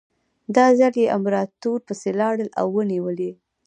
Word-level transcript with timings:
دا 0.55 0.65
ځل 0.79 0.93
یې 1.01 1.11
امپراتور 1.17 1.79
پسې 1.87 2.09
لاړل 2.19 2.49
او 2.59 2.67
ونیو 2.75 3.07
یې. 3.21 3.31